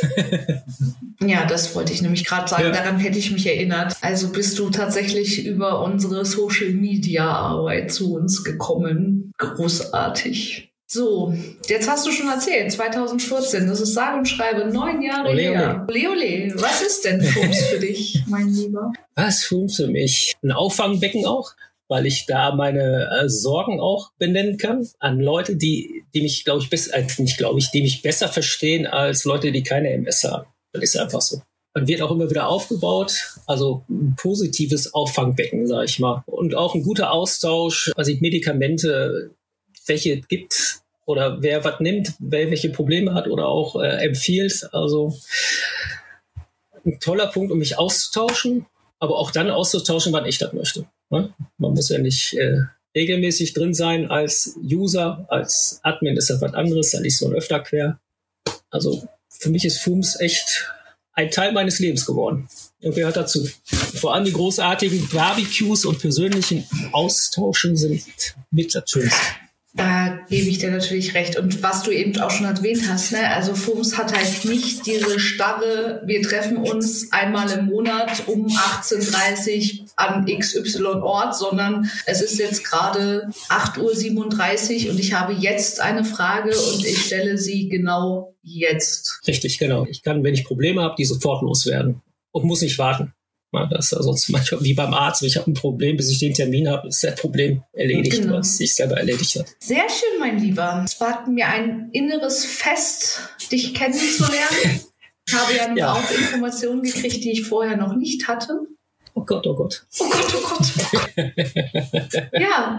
ja, 1.26 1.46
das 1.46 1.74
wollte 1.74 1.92
ich 1.92 2.02
nämlich 2.02 2.24
gerade 2.24 2.48
sagen, 2.48 2.64
ja. 2.64 2.70
daran 2.70 2.98
hätte 2.98 3.18
ich 3.18 3.30
mich 3.30 3.46
erinnert. 3.46 3.96
Also 4.00 4.30
bist 4.30 4.58
du 4.58 4.70
tatsächlich 4.70 5.44
über 5.44 5.82
unsere 5.82 6.24
Social 6.24 6.70
Media 6.70 7.30
Arbeit 7.30 7.92
zu 7.92 8.14
uns 8.14 8.44
gekommen. 8.44 9.32
Großartig. 9.38 10.68
So, 10.90 11.34
jetzt 11.68 11.86
hast 11.86 12.06
du 12.06 12.12
schon 12.12 12.30
erzählt, 12.30 12.72
2014, 12.72 13.66
das 13.66 13.82
ist 13.82 13.92
sage 13.92 14.16
und 14.16 14.26
schreibe 14.26 14.72
neun 14.72 15.02
Jahre 15.02 15.28
ole, 15.28 15.42
her. 15.42 15.86
Ole, 15.86 16.10
ole, 16.10 16.54
was 16.54 16.80
ist 16.80 17.04
denn 17.04 17.22
FUMS 17.22 17.60
für 17.66 17.78
dich, 17.80 18.22
mein 18.26 18.48
Lieber? 18.48 18.90
Was 19.14 19.44
FUMS 19.44 19.76
für 19.76 19.88
mich? 19.88 20.34
Ein 20.42 20.52
Auffangbecken 20.52 21.26
auch, 21.26 21.52
weil 21.88 22.06
ich 22.06 22.26
da 22.26 22.54
meine 22.54 23.08
äh, 23.10 23.28
Sorgen 23.28 23.80
auch 23.80 24.12
benennen 24.18 24.58
kann 24.58 24.86
an 24.98 25.20
Leute, 25.20 25.56
die, 25.56 26.04
die 26.14 26.22
mich, 26.22 26.44
glaube 26.44 26.62
ich, 26.62 26.70
besser, 26.70 26.94
äh, 26.96 27.06
nicht 27.18 27.38
glaube 27.38 27.58
ich, 27.58 27.70
die 27.70 27.82
mich 27.82 28.02
besser 28.02 28.28
verstehen 28.28 28.86
als 28.86 29.24
Leute, 29.24 29.50
die 29.50 29.62
keine 29.62 29.90
MS 29.90 30.24
haben. 30.24 30.46
Das 30.72 30.82
ist 30.82 30.96
einfach 30.98 31.22
so. 31.22 31.40
Man 31.74 31.88
wird 31.88 32.02
auch 32.02 32.10
immer 32.10 32.30
wieder 32.30 32.48
aufgebaut, 32.48 33.34
also 33.46 33.84
ein 33.88 34.14
positives 34.16 34.94
Auffangbecken, 34.94 35.66
sage 35.66 35.86
ich 35.86 35.98
mal. 35.98 36.22
Und 36.26 36.54
auch 36.54 36.74
ein 36.74 36.82
guter 36.82 37.12
Austausch, 37.12 37.90
also 37.96 38.12
Medikamente 38.20 39.30
welche 39.86 40.20
gibt 40.20 40.80
oder 41.06 41.40
wer 41.40 41.64
was 41.64 41.80
nimmt, 41.80 42.14
wer 42.18 42.50
welche 42.50 42.70
Probleme 42.70 43.14
hat 43.14 43.28
oder 43.28 43.48
auch 43.48 43.80
äh, 43.80 44.04
empfiehlt. 44.04 44.68
Also 44.72 45.16
ein 46.84 47.00
toller 47.00 47.28
Punkt, 47.28 47.50
um 47.50 47.58
mich 47.58 47.78
auszutauschen, 47.78 48.66
aber 48.98 49.16
auch 49.16 49.30
dann 49.30 49.50
auszutauschen, 49.50 50.12
wann 50.12 50.26
ich 50.26 50.38
das 50.38 50.52
möchte. 50.52 50.86
Ne? 51.10 51.34
Man 51.56 51.72
muss 51.74 51.88
ja 51.88 51.98
nicht 51.98 52.34
äh, 52.34 52.62
regelmäßig 52.94 53.54
drin 53.54 53.74
sein 53.74 54.10
als 54.10 54.56
User, 54.62 55.26
als 55.28 55.80
Admin 55.82 56.16
ist 56.16 56.30
das 56.30 56.40
was 56.40 56.54
anderes, 56.54 56.90
da 56.90 57.00
liest 57.00 57.22
man 57.22 57.32
öfter 57.32 57.60
quer. 57.60 58.00
Also 58.70 59.06
für 59.28 59.50
mich 59.50 59.64
ist 59.64 59.78
FUMS 59.78 60.20
echt 60.20 60.70
ein 61.12 61.30
Teil 61.30 61.52
meines 61.52 61.78
Lebens 61.78 62.06
geworden 62.06 62.48
und 62.82 62.94
gehört 62.94 63.16
dazu. 63.16 63.48
Vor 63.64 64.14
allem 64.14 64.24
die 64.24 64.32
großartigen 64.32 65.08
Barbecues 65.08 65.84
und 65.84 65.98
persönlichen 65.98 66.64
Austauschen 66.92 67.76
sind 67.76 68.04
mit 68.50 68.74
das 68.74 68.90
Schönste. 68.90 69.16
Da 69.78 70.18
gebe 70.28 70.48
ich 70.48 70.58
dir 70.58 70.72
natürlich 70.72 71.14
recht. 71.14 71.38
Und 71.38 71.62
was 71.62 71.84
du 71.84 71.92
eben 71.92 72.20
auch 72.20 72.32
schon 72.32 72.46
erwähnt 72.46 72.82
hast, 72.88 73.12
ne? 73.12 73.30
also 73.30 73.54
FUMS 73.54 73.96
hat 73.96 74.12
halt 74.12 74.44
nicht 74.44 74.84
diese 74.86 75.20
starre, 75.20 76.02
wir 76.04 76.20
treffen 76.20 76.56
uns 76.56 77.12
einmal 77.12 77.48
im 77.52 77.66
Monat 77.66 78.26
um 78.26 78.48
18.30 78.48 79.82
Uhr 79.82 79.86
an 79.94 80.26
XY 80.26 80.84
Ort, 81.00 81.36
sondern 81.36 81.88
es 82.06 82.20
ist 82.20 82.40
jetzt 82.40 82.64
gerade 82.64 83.28
8.37 83.50 84.86
Uhr 84.86 84.90
und 84.90 84.98
ich 84.98 85.12
habe 85.12 85.32
jetzt 85.32 85.80
eine 85.80 86.04
Frage 86.04 86.50
und 86.50 86.84
ich 86.84 86.98
stelle 87.06 87.38
sie 87.38 87.68
genau 87.68 88.34
jetzt. 88.42 89.20
Richtig, 89.28 89.58
genau. 89.58 89.86
Ich 89.88 90.02
kann, 90.02 90.24
wenn 90.24 90.34
ich 90.34 90.44
Probleme 90.44 90.82
habe, 90.82 90.96
die 90.98 91.04
sofort 91.04 91.42
loswerden 91.42 92.02
und 92.32 92.44
muss 92.44 92.62
nicht 92.62 92.78
warten. 92.78 93.12
Das 93.52 93.92
ist 93.92 94.02
sonst 94.02 94.28
manchmal 94.28 94.62
wie 94.62 94.74
beim 94.74 94.92
Arzt, 94.92 95.22
ich 95.22 95.36
habe 95.36 95.50
ein 95.50 95.54
Problem, 95.54 95.96
bis 95.96 96.10
ich 96.10 96.18
den 96.18 96.34
Termin 96.34 96.68
habe, 96.68 96.88
ist 96.88 97.02
das 97.02 97.14
Problem 97.14 97.62
erledigt, 97.72 98.22
genau. 98.22 98.38
was 98.38 98.58
sich 98.58 98.74
selber 98.74 98.98
erledigt 98.98 99.36
hat. 99.36 99.46
Sehr 99.58 99.86
schön, 99.88 100.20
mein 100.20 100.38
Lieber. 100.38 100.82
Es 100.84 101.00
war 101.00 101.28
mir 101.28 101.48
ein 101.48 101.88
inneres 101.92 102.44
Fest, 102.44 103.20
dich 103.50 103.74
kennenzulernen. 103.74 104.80
Ich 105.26 105.34
habe 105.34 105.54
ja, 105.54 105.74
ja. 105.74 105.92
auch 105.92 106.10
Informationen 106.10 106.82
gekriegt, 106.82 107.24
die 107.24 107.32
ich 107.32 107.46
vorher 107.46 107.76
noch 107.76 107.94
nicht 107.96 108.28
hatte. 108.28 108.60
Oh 109.14 109.24
Gott, 109.24 109.46
oh 109.46 109.54
Gott. 109.54 109.86
Oh 109.98 110.08
Gott, 110.08 110.34
oh 110.34 110.48
Gott. 110.48 110.72
ja, 112.32 112.78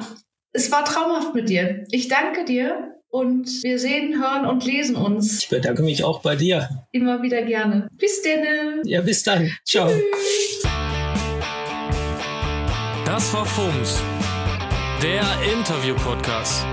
es 0.51 0.71
war 0.71 0.83
traumhaft 0.85 1.35
mit 1.35 1.49
dir. 1.49 1.83
Ich 1.91 2.07
danke 2.07 2.45
dir 2.45 2.95
und 3.09 3.47
wir 3.63 3.79
sehen, 3.79 4.21
hören 4.21 4.45
und 4.45 4.65
lesen 4.65 4.95
uns. 4.95 5.43
Ich 5.43 5.49
bedanke 5.49 5.83
mich 5.83 6.03
auch 6.03 6.21
bei 6.21 6.35
dir. 6.35 6.69
Immer 6.91 7.21
wieder 7.21 7.41
gerne. 7.43 7.87
Bis 7.97 8.21
denn. 8.21 8.81
Ja, 8.85 9.01
bis 9.01 9.23
dann. 9.23 9.51
Ciao. 9.65 9.87
Tschüss. 9.87 10.63
Das 13.05 13.33
war 13.33 13.45
FUMS, 13.45 14.01
der 15.01 15.23
Interview-Podcast. 15.57 16.65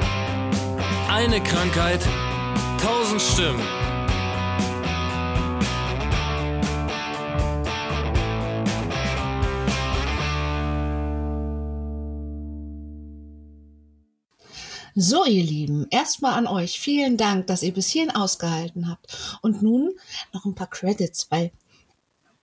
Eine 1.10 1.40
Krankheit, 1.40 2.00
tausend 2.80 3.22
Stimmen. 3.22 3.62
So, 14.98 15.26
ihr 15.26 15.44
Lieben, 15.44 15.86
erstmal 15.90 16.38
an 16.38 16.46
euch 16.46 16.80
vielen 16.80 17.18
Dank, 17.18 17.48
dass 17.48 17.62
ihr 17.62 17.74
bis 17.74 17.86
hierhin 17.88 18.16
ausgehalten 18.16 18.88
habt. 18.88 19.38
Und 19.42 19.60
nun 19.60 19.92
noch 20.32 20.46
ein 20.46 20.54
paar 20.54 20.70
Credits, 20.70 21.30
weil 21.30 21.52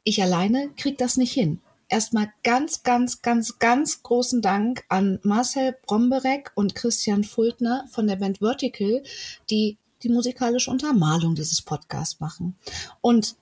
ich 0.03 0.22
alleine 0.22 0.69
krieg 0.77 1.00
das 1.00 1.17
nicht 1.17 1.33
hin. 1.33 1.62
Erstmal 1.89 2.31
ganz, 2.43 2.83
ganz, 2.83 3.24
ganz, 3.24 3.57
ganz 3.57 4.03
großen 4.03 4.43
Dank 4.43 4.83
an 4.88 5.17
Marcel 5.24 5.75
Bromberek 5.88 6.51
und 6.53 6.75
Christian 6.75 7.24
Fultner 7.24 7.88
von 7.89 8.05
der 8.05 8.17
Band 8.17 8.38
Vertical, 8.38 9.01
die 9.50 9.79
die 10.03 10.10
musikalische 10.10 10.69
Untermalung 10.69 11.33
dieses 11.33 11.63
Podcasts 11.63 12.19
machen. 12.19 12.55
Und 13.01 13.36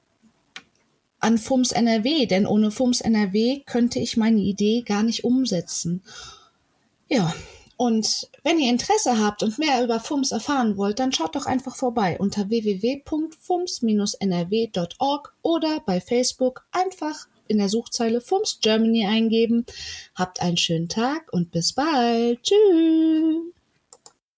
an 1.19 1.37
FUMS 1.37 1.73
NRW, 1.73 2.27
denn 2.27 2.45
ohne 2.45 2.71
FUMS 2.71 3.01
NRW 3.01 3.59
könnte 3.65 3.99
ich 3.99 4.15
meine 4.15 4.39
Idee 4.39 4.83
gar 4.83 5.03
nicht 5.03 5.25
umsetzen. 5.25 6.01
Ja, 7.09 7.33
und 7.81 8.29
wenn 8.43 8.59
ihr 8.59 8.69
Interesse 8.69 9.17
habt 9.17 9.41
und 9.41 9.57
mehr 9.57 9.83
über 9.83 9.99
FUMS 9.99 10.31
erfahren 10.31 10.77
wollt, 10.77 10.99
dann 10.99 11.11
schaut 11.11 11.35
doch 11.35 11.47
einfach 11.47 11.75
vorbei 11.75 12.15
unter 12.19 12.47
www.fums-nrw.org 12.47 15.33
oder 15.41 15.79
bei 15.83 15.99
Facebook 15.99 16.63
einfach 16.71 17.27
in 17.47 17.57
der 17.57 17.69
Suchzeile 17.69 18.21
FUMS 18.21 18.59
Germany 18.61 19.07
eingeben. 19.07 19.65
Habt 20.13 20.43
einen 20.43 20.57
schönen 20.57 20.89
Tag 20.89 21.33
und 21.33 21.49
bis 21.49 21.73
bald. 21.73 22.43
Tschüss. 22.43 23.51